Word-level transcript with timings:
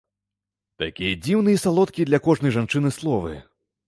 Такія 0.83 1.19
дзіўныя 1.27 1.57
і 1.59 1.59
салодкія 1.65 2.05
для 2.11 2.19
кожнай 2.29 2.55
жанчыны 2.57 2.89
словы! 2.97 3.35